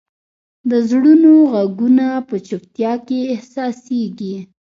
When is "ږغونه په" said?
1.53-2.35